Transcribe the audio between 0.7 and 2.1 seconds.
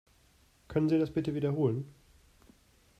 Sie das bitte wiederholen?